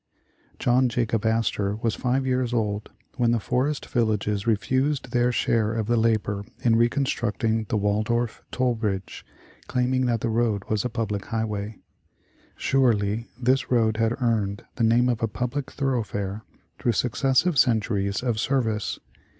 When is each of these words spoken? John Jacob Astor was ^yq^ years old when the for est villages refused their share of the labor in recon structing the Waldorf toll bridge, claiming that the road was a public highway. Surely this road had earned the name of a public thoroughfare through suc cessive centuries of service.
John 0.57 0.89
Jacob 0.89 1.27
Astor 1.27 1.75
was 1.75 1.97
^yq^ 1.97 2.25
years 2.25 2.55
old 2.55 2.89
when 3.17 3.29
the 3.29 3.39
for 3.39 3.67
est 3.67 3.85
villages 3.93 4.47
refused 4.47 5.11
their 5.11 5.31
share 5.31 5.73
of 5.75 5.85
the 5.85 5.95
labor 5.95 6.43
in 6.63 6.75
recon 6.75 7.05
structing 7.05 7.67
the 7.67 7.77
Waldorf 7.77 8.41
toll 8.49 8.73
bridge, 8.73 9.23
claiming 9.67 10.07
that 10.07 10.21
the 10.21 10.29
road 10.31 10.63
was 10.71 10.83
a 10.83 10.89
public 10.89 11.25
highway. 11.25 11.77
Surely 12.55 13.27
this 13.39 13.69
road 13.69 13.97
had 13.97 14.19
earned 14.19 14.65
the 14.75 14.83
name 14.83 15.07
of 15.07 15.21
a 15.21 15.27
public 15.27 15.69
thoroughfare 15.69 16.41
through 16.79 16.93
suc 16.93 17.11
cessive 17.11 17.55
centuries 17.59 18.23
of 18.23 18.39
service. 18.39 18.97